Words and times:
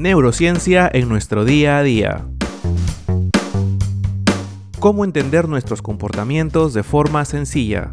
Neurociencia 0.00 0.90
en 0.90 1.10
nuestro 1.10 1.44
día 1.44 1.76
a 1.76 1.82
día. 1.82 2.26
Cómo 4.78 5.04
entender 5.04 5.46
nuestros 5.46 5.82
comportamientos 5.82 6.72
de 6.72 6.82
forma 6.82 7.26
sencilla. 7.26 7.92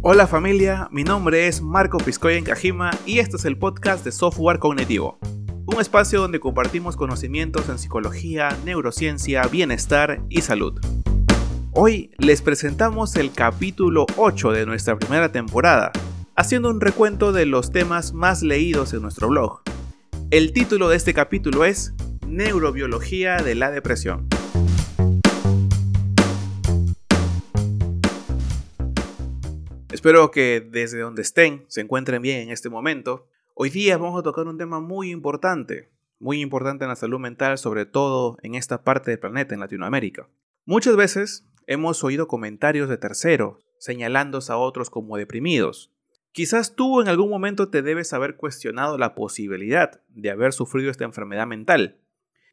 Hola 0.00 0.26
familia, 0.26 0.88
mi 0.90 1.04
nombre 1.04 1.46
es 1.46 1.62
Marco 1.62 1.98
Piscoya 1.98 2.36
en 2.36 2.42
Kajima 2.42 2.90
y 3.06 3.20
este 3.20 3.36
es 3.36 3.44
el 3.44 3.58
podcast 3.58 4.04
de 4.04 4.10
Software 4.10 4.58
Cognitivo. 4.58 5.20
Un 5.64 5.80
espacio 5.80 6.20
donde 6.20 6.40
compartimos 6.40 6.96
conocimientos 6.96 7.68
en 7.68 7.78
psicología, 7.78 8.48
neurociencia, 8.64 9.44
bienestar 9.44 10.20
y 10.28 10.40
salud. 10.40 10.80
Hoy 11.70 12.10
les 12.18 12.42
presentamos 12.42 13.14
el 13.14 13.30
capítulo 13.30 14.04
8 14.16 14.50
de 14.50 14.66
nuestra 14.66 14.98
primera 14.98 15.30
temporada, 15.30 15.92
haciendo 16.34 16.70
un 16.70 16.80
recuento 16.80 17.32
de 17.32 17.44
los 17.44 17.72
temas 17.72 18.14
más 18.14 18.42
leídos 18.42 18.94
en 18.94 19.02
nuestro 19.02 19.28
blog. 19.28 19.62
El 20.30 20.52
título 20.52 20.88
de 20.88 20.96
este 20.96 21.12
capítulo 21.12 21.64
es 21.64 21.92
Neurobiología 22.26 23.36
de 23.36 23.54
la 23.54 23.70
depresión. 23.70 24.28
Espero 29.90 30.30
que 30.30 30.66
desde 30.66 31.00
donde 31.00 31.22
estén 31.22 31.64
se 31.68 31.82
encuentren 31.82 32.22
bien 32.22 32.40
en 32.40 32.50
este 32.50 32.70
momento. 32.70 33.28
Hoy 33.54 33.68
día 33.68 33.98
vamos 33.98 34.18
a 34.18 34.22
tocar 34.22 34.46
un 34.46 34.56
tema 34.56 34.80
muy 34.80 35.10
importante, 35.10 35.90
muy 36.18 36.40
importante 36.40 36.84
en 36.84 36.88
la 36.88 36.96
salud 36.96 37.20
mental, 37.20 37.58
sobre 37.58 37.84
todo 37.84 38.38
en 38.42 38.54
esta 38.54 38.82
parte 38.82 39.10
del 39.10 39.20
planeta, 39.20 39.52
en 39.52 39.60
Latinoamérica. 39.60 40.28
Muchas 40.64 40.96
veces 40.96 41.46
hemos 41.66 42.02
oído 42.02 42.26
comentarios 42.26 42.88
de 42.88 42.96
terceros 42.96 43.66
señalándose 43.78 44.52
a 44.52 44.56
otros 44.56 44.90
como 44.90 45.16
deprimidos. 45.16 45.91
Quizás 46.32 46.74
tú 46.74 47.02
en 47.02 47.08
algún 47.08 47.28
momento 47.28 47.68
te 47.68 47.82
debes 47.82 48.14
haber 48.14 48.36
cuestionado 48.36 48.96
la 48.96 49.14
posibilidad 49.14 50.00
de 50.08 50.30
haber 50.30 50.54
sufrido 50.54 50.90
esta 50.90 51.04
enfermedad 51.04 51.46
mental. 51.46 51.98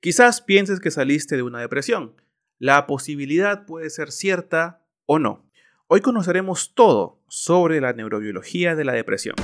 Quizás 0.01 0.41
pienses 0.41 0.81
que 0.81 0.91
saliste 0.91 1.37
de 1.37 1.43
una 1.43 1.61
depresión. 1.61 2.13
La 2.57 2.85
posibilidad 2.87 3.65
puede 3.65 3.89
ser 3.89 4.11
cierta 4.11 4.85
o 5.05 5.17
no. 5.17 5.45
Hoy 5.87 6.01
conoceremos 6.01 6.73
todo 6.75 7.21
sobre 7.29 7.79
la 7.79 7.93
neurobiología 7.93 8.75
de 8.75 8.83
la 8.83 8.91
depresión. 8.91 9.35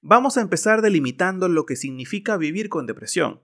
Vamos 0.00 0.38
a 0.38 0.40
empezar 0.40 0.80
delimitando 0.80 1.50
lo 1.50 1.66
que 1.66 1.76
significa 1.76 2.38
vivir 2.38 2.70
con 2.70 2.86
depresión. 2.86 3.42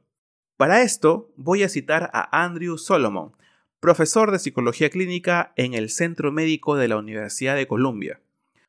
Para 0.56 0.80
esto 0.80 1.30
voy 1.36 1.62
a 1.62 1.68
citar 1.68 2.08
a 2.14 2.42
Andrew 2.42 2.78
Solomon, 2.78 3.36
profesor 3.80 4.30
de 4.30 4.38
psicología 4.38 4.88
clínica 4.88 5.52
en 5.56 5.74
el 5.74 5.90
Centro 5.90 6.32
Médico 6.32 6.76
de 6.76 6.88
la 6.88 6.96
Universidad 6.96 7.54
de 7.54 7.66
Columbia. 7.66 8.22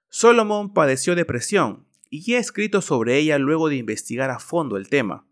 Solomon 0.10 0.74
padeció 0.74 1.16
depresión 1.16 1.86
y 2.10 2.34
ha 2.34 2.40
escrito 2.40 2.82
sobre 2.82 3.18
ella 3.18 3.38
luego 3.38 3.68
de 3.68 3.76
investigar 3.76 4.30
a 4.30 4.40
fondo 4.40 4.78
el 4.78 4.88
tema. 4.88 5.28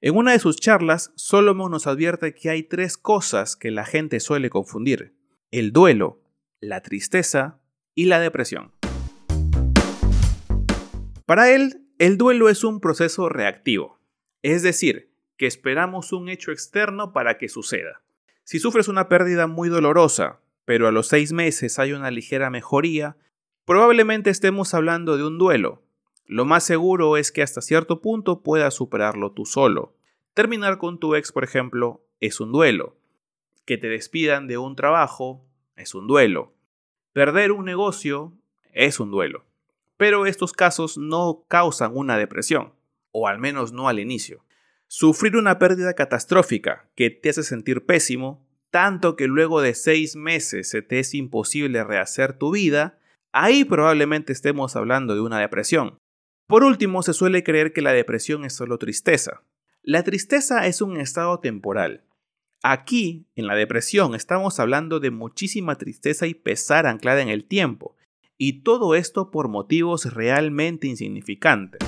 En 0.00 0.16
una 0.16 0.32
de 0.32 0.38
sus 0.38 0.56
charlas, 0.56 1.12
Solomon 1.16 1.70
nos 1.70 1.86
advierte 1.86 2.34
que 2.34 2.48
hay 2.48 2.62
tres 2.62 2.96
cosas 2.96 3.56
que 3.56 3.70
la 3.70 3.84
gente 3.84 4.20
suele 4.20 4.48
confundir 4.48 5.14
el 5.50 5.72
duelo, 5.72 6.22
la 6.60 6.80
tristeza 6.82 7.60
y 7.94 8.06
la 8.06 8.20
depresión. 8.20 8.72
Para 11.26 11.50
él, 11.50 11.86
el 11.98 12.16
duelo 12.16 12.48
es 12.48 12.64
un 12.64 12.80
proceso 12.80 13.28
reactivo, 13.28 14.00
es 14.42 14.62
decir, 14.62 15.12
que 15.36 15.46
esperamos 15.46 16.12
un 16.12 16.28
hecho 16.28 16.52
externo 16.52 17.12
para 17.12 17.38
que 17.38 17.48
suceda. 17.48 18.02
Si 18.44 18.60
sufres 18.60 18.88
una 18.88 19.08
pérdida 19.08 19.46
muy 19.46 19.68
dolorosa, 19.68 20.40
pero 20.64 20.86
a 20.86 20.92
los 20.92 21.08
seis 21.08 21.32
meses 21.32 21.78
hay 21.78 21.92
una 21.92 22.10
ligera 22.10 22.50
mejoría, 22.50 23.16
probablemente 23.64 24.30
estemos 24.30 24.74
hablando 24.74 25.16
de 25.16 25.24
un 25.24 25.38
duelo. 25.38 25.82
Lo 26.26 26.44
más 26.44 26.64
seguro 26.64 27.16
es 27.16 27.32
que 27.32 27.42
hasta 27.42 27.60
cierto 27.60 28.00
punto 28.00 28.42
puedas 28.42 28.74
superarlo 28.74 29.32
tú 29.32 29.44
solo. 29.44 29.94
Terminar 30.34 30.78
con 30.78 30.98
tu 30.98 31.14
ex, 31.14 31.32
por 31.32 31.44
ejemplo, 31.44 32.04
es 32.20 32.40
un 32.40 32.52
duelo 32.52 32.96
que 33.64 33.78
te 33.78 33.88
despidan 33.88 34.46
de 34.46 34.58
un 34.58 34.76
trabajo 34.76 35.44
es 35.76 35.94
un 35.94 36.06
duelo. 36.06 36.54
Perder 37.12 37.52
un 37.52 37.64
negocio 37.64 38.32
es 38.72 39.00
un 39.00 39.10
duelo. 39.10 39.44
Pero 39.96 40.26
estos 40.26 40.52
casos 40.52 40.98
no 40.98 41.44
causan 41.48 41.92
una 41.94 42.16
depresión, 42.18 42.72
o 43.10 43.28
al 43.28 43.38
menos 43.38 43.72
no 43.72 43.88
al 43.88 44.00
inicio. 44.00 44.44
Sufrir 44.88 45.36
una 45.36 45.58
pérdida 45.58 45.94
catastrófica 45.94 46.88
que 46.94 47.10
te 47.10 47.30
hace 47.30 47.42
sentir 47.42 47.86
pésimo, 47.86 48.46
tanto 48.70 49.16
que 49.16 49.26
luego 49.26 49.60
de 49.60 49.74
seis 49.74 50.16
meses 50.16 50.68
se 50.68 50.82
te 50.82 50.98
es 50.98 51.14
imposible 51.14 51.84
rehacer 51.84 52.32
tu 52.32 52.52
vida, 52.52 52.98
ahí 53.32 53.64
probablemente 53.64 54.32
estemos 54.32 54.76
hablando 54.76 55.14
de 55.14 55.20
una 55.20 55.38
depresión. 55.38 55.98
Por 56.46 56.64
último, 56.64 57.02
se 57.02 57.12
suele 57.12 57.42
creer 57.42 57.72
que 57.72 57.82
la 57.82 57.92
depresión 57.92 58.44
es 58.44 58.54
solo 58.54 58.78
tristeza. 58.78 59.42
La 59.82 60.02
tristeza 60.02 60.66
es 60.66 60.80
un 60.80 60.98
estado 60.98 61.40
temporal, 61.40 62.04
Aquí, 62.64 63.26
en 63.34 63.48
la 63.48 63.56
depresión, 63.56 64.14
estamos 64.14 64.60
hablando 64.60 65.00
de 65.00 65.10
muchísima 65.10 65.78
tristeza 65.78 66.28
y 66.28 66.34
pesar 66.34 66.86
anclada 66.86 67.20
en 67.20 67.28
el 67.28 67.44
tiempo, 67.44 67.96
y 68.38 68.62
todo 68.62 68.94
esto 68.94 69.32
por 69.32 69.48
motivos 69.48 70.14
realmente 70.14 70.86
insignificantes. 70.86 71.80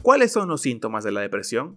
¿Cuáles 0.00 0.32
son 0.32 0.48
los 0.48 0.62
síntomas 0.62 1.04
de 1.04 1.12
la 1.12 1.20
depresión? 1.20 1.76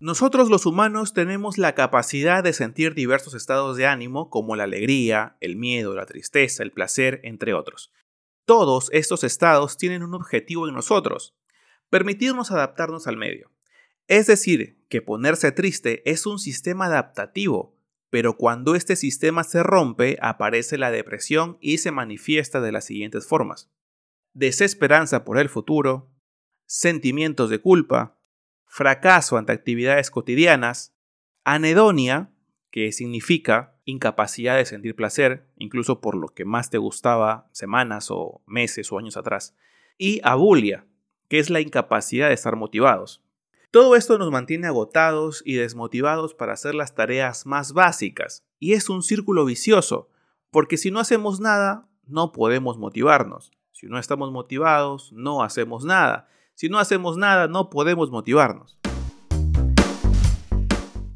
Nosotros 0.00 0.48
los 0.48 0.64
humanos 0.64 1.12
tenemos 1.12 1.58
la 1.58 1.74
capacidad 1.74 2.42
de 2.42 2.54
sentir 2.54 2.94
diversos 2.94 3.34
estados 3.34 3.76
de 3.76 3.86
ánimo 3.86 4.30
como 4.30 4.56
la 4.56 4.64
alegría, 4.64 5.36
el 5.40 5.56
miedo, 5.56 5.94
la 5.94 6.06
tristeza, 6.06 6.62
el 6.62 6.72
placer, 6.72 7.20
entre 7.22 7.52
otros. 7.52 7.92
Todos 8.46 8.88
estos 8.94 9.24
estados 9.24 9.76
tienen 9.76 10.02
un 10.02 10.14
objetivo 10.14 10.66
en 10.66 10.74
nosotros, 10.74 11.36
permitirnos 11.90 12.50
adaptarnos 12.50 13.06
al 13.06 13.18
medio. 13.18 13.50
Es 14.08 14.26
decir, 14.26 14.78
que 14.88 15.02
ponerse 15.02 15.52
triste 15.52 16.10
es 16.10 16.24
un 16.24 16.38
sistema 16.38 16.86
adaptativo, 16.86 17.76
pero 18.08 18.38
cuando 18.38 18.76
este 18.76 18.96
sistema 18.96 19.44
se 19.44 19.62
rompe 19.62 20.16
aparece 20.22 20.78
la 20.78 20.90
depresión 20.90 21.58
y 21.60 21.76
se 21.76 21.90
manifiesta 21.90 22.62
de 22.62 22.72
las 22.72 22.86
siguientes 22.86 23.26
formas. 23.26 23.70
Desesperanza 24.32 25.26
por 25.26 25.36
el 25.36 25.50
futuro, 25.50 26.10
sentimientos 26.64 27.50
de 27.50 27.60
culpa, 27.60 28.19
fracaso 28.70 29.36
ante 29.36 29.52
actividades 29.52 30.12
cotidianas, 30.12 30.94
anedonia, 31.42 32.30
que 32.70 32.92
significa 32.92 33.74
incapacidad 33.84 34.56
de 34.56 34.64
sentir 34.64 34.94
placer, 34.94 35.50
incluso 35.56 36.00
por 36.00 36.16
lo 36.16 36.28
que 36.28 36.44
más 36.44 36.70
te 36.70 36.78
gustaba 36.78 37.48
semanas 37.50 38.12
o 38.12 38.42
meses 38.46 38.92
o 38.92 38.98
años 38.98 39.16
atrás, 39.16 39.56
y 39.98 40.20
abulia, 40.22 40.86
que 41.28 41.40
es 41.40 41.50
la 41.50 41.60
incapacidad 41.60 42.28
de 42.28 42.34
estar 42.34 42.54
motivados. 42.54 43.24
Todo 43.72 43.96
esto 43.96 44.18
nos 44.18 44.30
mantiene 44.30 44.68
agotados 44.68 45.42
y 45.44 45.54
desmotivados 45.54 46.34
para 46.34 46.52
hacer 46.52 46.76
las 46.76 46.94
tareas 46.94 47.46
más 47.46 47.72
básicas, 47.72 48.44
y 48.60 48.74
es 48.74 48.88
un 48.88 49.02
círculo 49.02 49.44
vicioso, 49.44 50.10
porque 50.52 50.76
si 50.76 50.92
no 50.92 51.00
hacemos 51.00 51.40
nada, 51.40 51.88
no 52.06 52.30
podemos 52.30 52.78
motivarnos. 52.78 53.50
Si 53.72 53.88
no 53.88 53.98
estamos 53.98 54.30
motivados, 54.30 55.12
no 55.12 55.42
hacemos 55.42 55.84
nada. 55.84 56.28
Si 56.60 56.68
no 56.68 56.78
hacemos 56.78 57.16
nada, 57.16 57.48
no 57.48 57.70
podemos 57.70 58.10
motivarnos. 58.10 58.78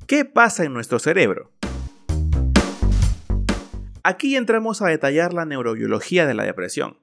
¿Qué 0.06 0.24
pasa 0.24 0.64
en 0.64 0.72
nuestro 0.72 0.98
cerebro? 0.98 1.52
Aquí 4.02 4.36
entramos 4.36 4.80
a 4.80 4.86
detallar 4.86 5.34
la 5.34 5.44
neurobiología 5.44 6.26
de 6.26 6.32
la 6.32 6.44
depresión. 6.44 6.98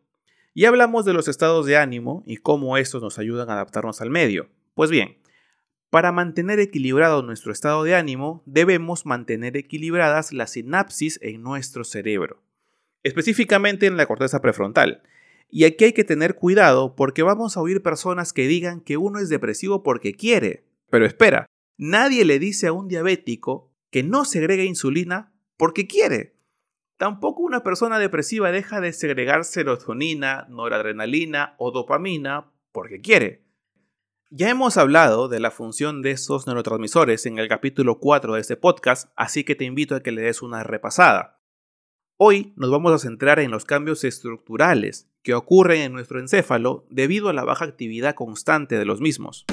Y 0.55 0.65
hablamos 0.65 1.05
de 1.05 1.13
los 1.13 1.27
estados 1.27 1.67
de 1.67 1.77
ánimo 1.77 2.23
y 2.25 2.37
cómo 2.37 2.77
estos 2.77 3.03
nos 3.03 3.19
ayudan 3.19 3.51
a 3.51 3.53
adaptarnos 3.53 4.01
al 4.01 4.09
medio. 4.09 4.49
Pues 4.73 4.89
bien, 4.89 5.19
para 5.91 6.11
mantener 6.11 6.59
equilibrado 6.59 7.21
nuestro 7.21 7.51
estado 7.51 7.83
de 7.83 7.93
ánimo, 7.93 8.41
debemos 8.47 9.05
mantener 9.05 9.55
equilibradas 9.55 10.33
las 10.33 10.53
sinapsis 10.53 11.19
en 11.21 11.43
nuestro 11.43 11.83
cerebro, 11.83 12.41
específicamente 13.03 13.85
en 13.85 13.97
la 13.97 14.07
corteza 14.07 14.41
prefrontal. 14.41 15.03
Y 15.53 15.65
aquí 15.65 15.83
hay 15.83 15.93
que 15.93 16.05
tener 16.05 16.35
cuidado 16.35 16.95
porque 16.95 17.23
vamos 17.23 17.57
a 17.57 17.61
oír 17.61 17.83
personas 17.83 18.31
que 18.31 18.47
digan 18.47 18.79
que 18.79 18.95
uno 18.95 19.19
es 19.19 19.27
depresivo 19.27 19.83
porque 19.83 20.13
quiere. 20.13 20.65
Pero 20.89 21.05
espera, 21.05 21.45
nadie 21.77 22.23
le 22.23 22.39
dice 22.39 22.67
a 22.67 22.73
un 22.73 22.87
diabético 22.87 23.69
que 23.89 24.01
no 24.01 24.23
segrega 24.23 24.63
insulina 24.63 25.33
porque 25.57 25.87
quiere. 25.87 26.37
Tampoco 26.95 27.41
una 27.41 27.63
persona 27.63 27.99
depresiva 27.99 28.51
deja 28.53 28.79
de 28.79 28.93
segregar 28.93 29.43
serotonina, 29.43 30.47
noradrenalina 30.49 31.55
o 31.57 31.71
dopamina 31.71 32.53
porque 32.71 33.01
quiere. 33.01 33.43
Ya 34.29 34.49
hemos 34.49 34.77
hablado 34.77 35.27
de 35.27 35.41
la 35.41 35.51
función 35.51 36.01
de 36.01 36.11
esos 36.11 36.47
neurotransmisores 36.47 37.25
en 37.25 37.37
el 37.37 37.49
capítulo 37.49 37.99
4 37.99 38.35
de 38.35 38.41
este 38.41 38.55
podcast, 38.55 39.11
así 39.17 39.43
que 39.43 39.55
te 39.55 39.65
invito 39.65 39.95
a 39.95 40.01
que 40.01 40.13
le 40.13 40.21
des 40.21 40.41
una 40.41 40.63
repasada. 40.63 41.41
Hoy 42.15 42.53
nos 42.55 42.71
vamos 42.71 42.93
a 42.93 42.99
centrar 42.99 43.41
en 43.41 43.51
los 43.51 43.65
cambios 43.65 44.05
estructurales 44.05 45.10
que 45.23 45.33
ocurren 45.33 45.81
en 45.81 45.93
nuestro 45.93 46.19
encéfalo 46.19 46.85
debido 46.89 47.29
a 47.29 47.33
la 47.33 47.43
baja 47.43 47.65
actividad 47.65 48.15
constante 48.15 48.77
de 48.77 48.85
los 48.85 49.01
mismos. 49.01 49.45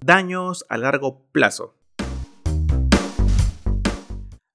Daños 0.00 0.64
a 0.68 0.76
largo 0.76 1.26
plazo. 1.32 1.74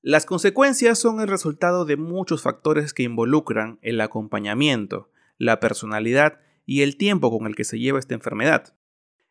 Las 0.02 0.26
consecuencias 0.26 0.98
son 0.98 1.20
el 1.20 1.28
resultado 1.28 1.86
de 1.86 1.98
muchos 1.98 2.42
factores 2.42 2.94
que 2.94 3.04
involucran 3.04 3.80
el 3.82 4.00
acompañamiento, 4.00 5.12
la 5.38 5.60
personalidad 5.60 6.40
y 6.66 6.84
el 6.84 6.98
tiempo 6.98 7.36
con 7.38 7.48
el 7.48 7.56
que 7.56 7.64
se 7.64 7.80
lleva 7.80 8.00
esta 8.00 8.14
enfermedad. 8.14 8.76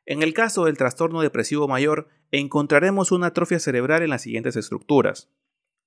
En 0.04 0.22
el 0.22 0.34
caso 0.34 0.64
del 0.66 0.76
trastorno 0.76 1.20
depresivo 1.20 1.68
mayor, 1.68 2.08
encontraremos 2.30 3.12
una 3.12 3.28
atrofia 3.28 3.58
cerebral 3.58 4.02
en 4.02 4.10
las 4.10 4.22
siguientes 4.22 4.56
estructuras. 4.56 5.30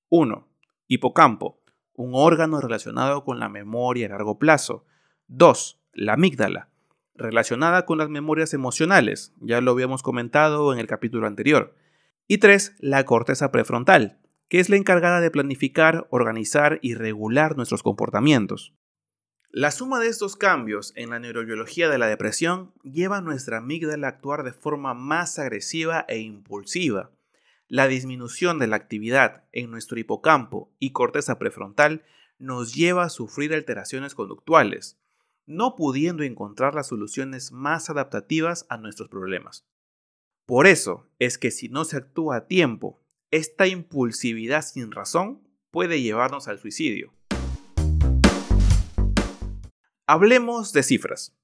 1. 0.10 0.48
Hipocampo, 0.88 1.61
un 1.93 2.11
órgano 2.13 2.61
relacionado 2.61 3.23
con 3.23 3.39
la 3.39 3.49
memoria 3.49 4.07
a 4.07 4.09
largo 4.09 4.39
plazo. 4.39 4.85
2. 5.27 5.81
La 5.93 6.13
amígdala, 6.13 6.69
relacionada 7.15 7.85
con 7.85 7.97
las 7.97 8.09
memorias 8.09 8.53
emocionales, 8.53 9.33
ya 9.39 9.61
lo 9.61 9.71
habíamos 9.71 10.03
comentado 10.03 10.73
en 10.73 10.79
el 10.79 10.88
capítulo 10.88 11.27
anterior. 11.27 11.75
Y 12.27 12.38
3. 12.38 12.75
La 12.79 13.03
corteza 13.05 13.51
prefrontal, 13.51 14.19
que 14.47 14.59
es 14.59 14.69
la 14.69 14.77
encargada 14.77 15.21
de 15.21 15.31
planificar, 15.31 16.07
organizar 16.09 16.79
y 16.81 16.95
regular 16.95 17.55
nuestros 17.55 17.83
comportamientos. 17.83 18.73
La 19.53 19.71
suma 19.71 19.99
de 19.99 20.07
estos 20.07 20.38
cambios 20.38 20.93
en 20.95 21.09
la 21.09 21.19
neurobiología 21.19 21.89
de 21.89 21.97
la 21.97 22.07
depresión 22.07 22.73
lleva 22.83 23.17
a 23.17 23.21
nuestra 23.21 23.57
amígdala 23.57 24.07
a 24.07 24.09
actuar 24.11 24.43
de 24.43 24.53
forma 24.53 24.93
más 24.93 25.39
agresiva 25.39 26.05
e 26.07 26.19
impulsiva. 26.19 27.11
La 27.73 27.88
disminución 27.88 28.59
de 28.59 28.68
la 28.68 28.75
actividad 28.75 29.45
en 29.53 29.71
nuestro 29.71 29.97
hipocampo 29.97 30.75
y 30.77 30.91
corteza 30.91 31.39
prefrontal 31.39 32.03
nos 32.38 32.75
lleva 32.75 33.06
a 33.06 33.09
sufrir 33.09 33.53
alteraciones 33.53 34.13
conductuales, 34.13 35.00
no 35.45 35.77
pudiendo 35.77 36.23
encontrar 36.23 36.75
las 36.75 36.88
soluciones 36.88 37.53
más 37.53 37.89
adaptativas 37.89 38.65
a 38.68 38.75
nuestros 38.75 39.07
problemas. 39.07 39.65
Por 40.45 40.68
eso 40.68 41.07
es 41.18 41.38
que 41.38 41.50
si 41.50 41.69
no 41.69 41.85
se 41.85 41.95
actúa 41.95 42.35
a 42.35 42.47
tiempo 42.47 43.00
esta 43.31 43.68
impulsividad 43.68 44.63
sin 44.63 44.91
razón 44.91 45.41
puede 45.71 46.01
llevarnos 46.01 46.50
al 46.50 46.59
suicidio. 46.59 47.13
Hablemos 50.06 50.74
de 50.74 50.83
cifras. 50.83 51.40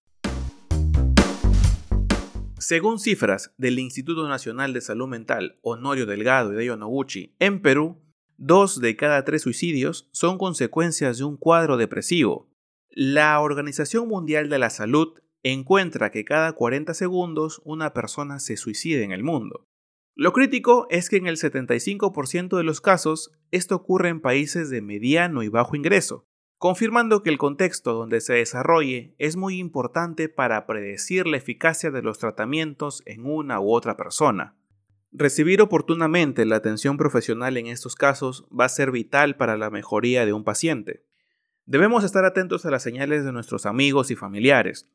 Según 2.69 2.99
cifras 2.99 3.53
del 3.57 3.79
Instituto 3.79 4.27
Nacional 4.27 4.73
de 4.73 4.81
Salud 4.81 5.07
Mental 5.07 5.57
Honorio 5.61 6.05
Delgado 6.05 6.51
y 6.51 6.67
de 6.67 6.75
Noguchi, 6.75 7.33
en 7.39 7.61
Perú, 7.61 8.01
dos 8.35 8.81
de 8.81 8.97
cada 8.97 9.23
tres 9.23 9.43
suicidios 9.43 10.09
son 10.11 10.37
consecuencias 10.37 11.17
de 11.17 11.23
un 11.23 11.37
cuadro 11.37 11.77
depresivo. 11.77 12.51
La 12.89 13.39
Organización 13.39 14.09
Mundial 14.09 14.49
de 14.49 14.59
la 14.59 14.69
Salud 14.69 15.13
encuentra 15.43 16.11
que 16.11 16.25
cada 16.25 16.51
40 16.51 16.93
segundos 16.93 17.61
una 17.63 17.93
persona 17.93 18.37
se 18.41 18.57
suicida 18.57 19.01
en 19.01 19.13
el 19.13 19.23
mundo. 19.23 19.63
Lo 20.13 20.33
crítico 20.33 20.87
es 20.89 21.07
que 21.07 21.15
en 21.15 21.27
el 21.27 21.37
75% 21.37 22.57
de 22.57 22.63
los 22.63 22.81
casos 22.81 23.31
esto 23.51 23.75
ocurre 23.75 24.09
en 24.09 24.19
países 24.19 24.69
de 24.69 24.81
mediano 24.81 25.41
y 25.41 25.47
bajo 25.47 25.77
ingreso, 25.77 26.27
confirmando 26.57 27.23
que 27.23 27.29
el 27.29 27.37
contexto 27.37 27.93
donde 27.93 28.21
se 28.21 28.33
desarrolle 28.33 29.15
es 29.17 29.35
muy 29.35 29.57
importante 29.57 30.29
para 30.29 30.65
predecir 30.65 31.27
la 31.27 31.37
eficacia 31.37 31.91
de 31.91 32.01
los 32.01 32.19
tratamientos 32.19 33.03
en 33.05 33.25
una 33.25 33.59
u 33.59 33.73
otra 33.73 33.97
persona. 33.97 34.55
Recibir 35.11 35.61
oportunamente 35.61 36.45
la 36.45 36.57
atención 36.57 36.97
profesional 36.97 37.57
en 37.57 37.67
estos 37.67 37.95
casos 37.95 38.47
va 38.57 38.65
a 38.65 38.69
ser 38.69 38.91
vital 38.91 39.35
para 39.35 39.57
la 39.57 39.69
mejoría 39.69 40.25
de 40.25 40.33
un 40.33 40.43
paciente. 40.43 41.05
Debemos 41.65 42.03
estar 42.03 42.25
atentos 42.25 42.65
a 42.65 42.71
las 42.71 42.83
señales 42.83 43.25
de 43.25 43.31
nuestros 43.31 43.65
amigos 43.65 44.11
y 44.11 44.15
familiares, 44.15 44.89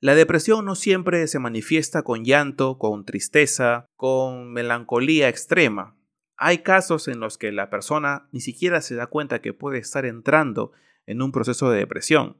la 0.00 0.14
depresión 0.14 0.64
no 0.64 0.76
siempre 0.76 1.26
se 1.26 1.40
manifiesta 1.40 2.02
con 2.02 2.24
llanto, 2.24 2.78
con 2.78 3.04
tristeza, 3.04 3.86
con 3.96 4.52
melancolía 4.52 5.28
extrema. 5.28 5.96
Hay 6.36 6.58
casos 6.58 7.08
en 7.08 7.18
los 7.18 7.36
que 7.36 7.50
la 7.50 7.68
persona 7.68 8.28
ni 8.30 8.40
siquiera 8.40 8.80
se 8.80 8.94
da 8.94 9.08
cuenta 9.08 9.40
que 9.40 9.52
puede 9.52 9.78
estar 9.78 10.06
entrando 10.06 10.70
en 11.08 11.22
un 11.22 11.32
proceso 11.32 11.70
de 11.70 11.78
depresión. 11.78 12.36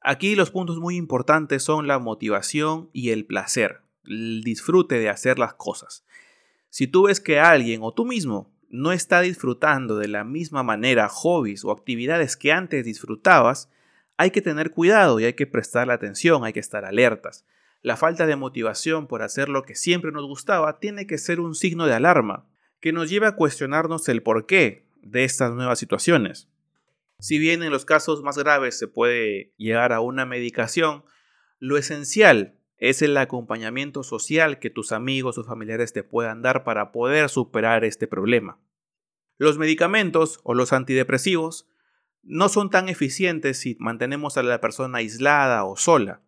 Aquí 0.00 0.34
los 0.34 0.50
puntos 0.50 0.78
muy 0.78 0.96
importantes 0.96 1.62
son 1.62 1.86
la 1.86 1.98
motivación 1.98 2.88
y 2.94 3.10
el 3.10 3.26
placer, 3.26 3.82
el 4.04 4.42
disfrute 4.42 4.98
de 4.98 5.10
hacer 5.10 5.38
las 5.38 5.54
cosas. 5.54 6.06
Si 6.70 6.86
tú 6.86 7.04
ves 7.04 7.20
que 7.20 7.38
alguien 7.38 7.80
o 7.82 7.92
tú 7.92 8.06
mismo 8.06 8.50
no 8.70 8.92
está 8.92 9.20
disfrutando 9.20 9.98
de 9.98 10.08
la 10.08 10.24
misma 10.24 10.62
manera 10.62 11.08
hobbies 11.08 11.64
o 11.64 11.70
actividades 11.70 12.36
que 12.36 12.50
antes 12.50 12.84
disfrutabas, 12.84 13.70
hay 14.16 14.30
que 14.30 14.40
tener 14.40 14.70
cuidado 14.70 15.20
y 15.20 15.24
hay 15.24 15.34
que 15.34 15.46
prestarle 15.46 15.92
atención, 15.92 16.44
hay 16.44 16.54
que 16.54 16.60
estar 16.60 16.86
alertas. 16.86 17.44
La 17.82 17.98
falta 17.98 18.26
de 18.26 18.36
motivación 18.36 19.06
por 19.06 19.22
hacer 19.22 19.50
lo 19.50 19.64
que 19.64 19.74
siempre 19.74 20.12
nos 20.12 20.26
gustaba 20.26 20.80
tiene 20.80 21.06
que 21.06 21.18
ser 21.18 21.40
un 21.40 21.54
signo 21.54 21.86
de 21.86 21.94
alarma, 21.94 22.46
que 22.80 22.92
nos 22.92 23.10
lleve 23.10 23.26
a 23.26 23.36
cuestionarnos 23.36 24.08
el 24.08 24.22
porqué 24.22 24.86
de 25.02 25.24
estas 25.24 25.52
nuevas 25.52 25.78
situaciones. 25.78 26.48
Si 27.20 27.38
bien 27.38 27.62
en 27.62 27.72
los 27.72 27.84
casos 27.84 28.22
más 28.22 28.38
graves 28.38 28.78
se 28.78 28.86
puede 28.86 29.52
llegar 29.56 29.92
a 29.92 30.00
una 30.00 30.24
medicación, 30.24 31.04
lo 31.58 31.76
esencial 31.76 32.58
es 32.76 33.02
el 33.02 33.16
acompañamiento 33.16 34.04
social 34.04 34.60
que 34.60 34.70
tus 34.70 34.92
amigos 34.92 35.36
o 35.36 35.44
familiares 35.44 35.92
te 35.92 36.04
puedan 36.04 36.42
dar 36.42 36.62
para 36.62 36.92
poder 36.92 37.28
superar 37.28 37.84
este 37.84 38.06
problema. 38.06 38.60
Los 39.36 39.58
medicamentos 39.58 40.38
o 40.44 40.54
los 40.54 40.72
antidepresivos 40.72 41.68
no 42.22 42.48
son 42.48 42.70
tan 42.70 42.88
eficientes 42.88 43.58
si 43.58 43.76
mantenemos 43.80 44.36
a 44.36 44.42
la 44.44 44.60
persona 44.60 44.98
aislada 44.98 45.64
o 45.64 45.76
sola. 45.76 46.22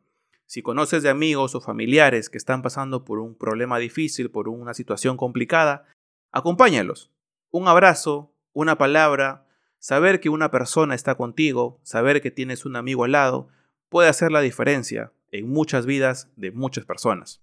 Si 0.46 0.62
conoces 0.62 1.04
de 1.04 1.10
amigos 1.10 1.54
o 1.54 1.60
familiares 1.60 2.28
que 2.30 2.38
están 2.38 2.62
pasando 2.62 3.04
por 3.04 3.20
un 3.20 3.36
problema 3.36 3.78
difícil, 3.78 4.30
por 4.30 4.48
una 4.48 4.74
situación 4.74 5.16
complicada, 5.16 5.86
acompáñalos. 6.32 7.12
Un 7.50 7.68
abrazo, 7.68 8.34
una 8.52 8.76
palabra, 8.76 9.46
saber 9.80 10.20
que 10.20 10.28
una 10.28 10.50
persona 10.50 10.94
está 10.94 11.16
contigo, 11.16 11.80
saber 11.82 12.20
que 12.20 12.30
tienes 12.30 12.64
un 12.66 12.76
amigo 12.76 13.04
al 13.04 13.12
lado, 13.12 13.48
puede 13.88 14.08
hacer 14.08 14.30
la 14.30 14.42
diferencia 14.42 15.12
en 15.32 15.48
muchas 15.48 15.86
vidas 15.86 16.28
de 16.36 16.52
muchas 16.52 16.84
personas. 16.84 17.42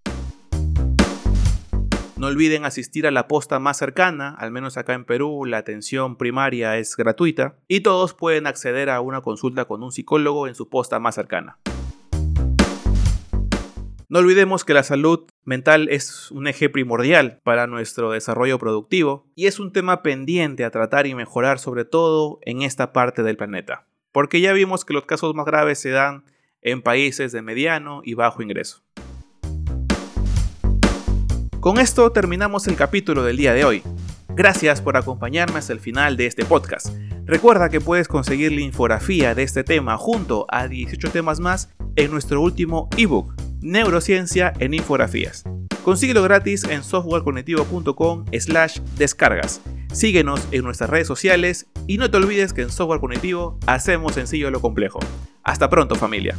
No 2.16 2.28
olviden 2.28 2.66
asistir 2.66 3.06
a 3.06 3.12
la 3.12 3.28
posta 3.28 3.60
más 3.60 3.78
cercana, 3.78 4.36
al 4.38 4.52
menos 4.52 4.78
acá 4.78 4.94
en 4.94 5.06
Perú 5.06 5.46
la 5.46 5.58
atención 5.58 6.16
primaria 6.16 6.78
es 6.78 6.96
gratuita 6.96 7.58
y 7.68 7.82
todos 7.82 8.14
pueden 8.14 8.48
acceder 8.48 8.90
a 8.90 9.02
una 9.02 9.22
consulta 9.22 9.66
con 9.66 9.84
un 9.84 9.92
psicólogo 9.92 10.48
en 10.48 10.56
su 10.56 10.70
posta 10.70 11.00
más 11.00 11.16
cercana. 11.16 11.60
No 14.10 14.20
olvidemos 14.20 14.64
que 14.64 14.74
la 14.74 14.84
salud 14.84 15.28
mental 15.44 15.90
es 15.90 16.32
un 16.32 16.48
eje 16.48 16.70
primordial 16.70 17.42
para 17.44 17.68
nuestro 17.68 18.12
desarrollo 18.12 18.58
productivo 18.58 19.28
y 19.36 19.48
es 19.48 19.60
un 19.60 19.74
tema 19.74 20.02
pendiente 20.02 20.64
a 20.64 20.72
tratar 20.72 21.08
y 21.08 21.14
mejorar 21.14 21.60
sobre 21.60 21.84
todo 21.84 22.40
en 22.44 22.62
esta 22.62 22.94
parte 22.94 23.22
del 23.22 23.36
planeta, 23.36 23.86
porque 24.14 24.40
ya 24.40 24.54
vimos 24.54 24.86
que 24.86 24.94
los 24.94 25.04
casos 25.06 25.36
más 25.36 25.46
graves 25.46 25.80
se 25.80 25.90
dan 25.90 26.24
en 26.62 26.82
países 26.82 27.34
de 27.34 27.42
mediano 27.42 28.00
y 28.02 28.14
bajo 28.14 28.42
ingreso. 28.42 28.82
Con 31.60 31.78
esto 31.78 32.10
terminamos 32.14 32.66
el 32.68 32.78
capítulo 32.78 33.24
del 33.24 33.36
día 33.36 33.54
de 33.54 33.66
hoy. 33.66 33.84
Gracias 34.30 34.82
por 34.82 34.96
acompañarme 34.96 35.60
hasta 35.60 35.74
el 35.74 35.82
final 35.82 36.16
de 36.16 36.28
este 36.28 36.46
podcast. 36.46 36.96
Recuerda 37.26 37.68
que 37.68 37.82
puedes 37.82 38.08
conseguir 38.08 38.54
la 38.54 38.62
infografía 38.62 39.36
de 39.36 39.44
este 39.44 39.66
tema 39.66 39.98
junto 39.98 40.46
a 40.48 40.70
18 40.70 41.12
temas 41.12 41.42
más 41.42 41.76
en 41.98 42.10
nuestro 42.10 42.40
último 42.40 42.88
ebook, 42.96 43.34
Neurociencia 43.62 44.54
en 44.60 44.74
Infografías. 44.74 45.44
Consíguelo 45.84 46.22
gratis 46.24 46.64
en 46.66 46.84
softwarecognitivo.com 46.84 48.26
slash 48.38 48.80
descargas. 48.98 49.62
Síguenos 49.94 50.46
en 50.52 50.64
nuestras 50.64 50.90
redes 50.90 51.08
sociales 51.08 51.68
y 51.88 51.98
no 51.98 52.12
te 52.12 52.18
olvides 52.18 52.54
que 52.54 52.62
en 52.62 52.70
Software 52.70 53.00
Cognitivo 53.00 53.58
hacemos 53.68 54.16
sencillo 54.16 54.52
lo 54.52 54.60
complejo. 54.60 55.00
Hasta 55.44 55.70
pronto 55.70 55.96
familia. 55.96 56.36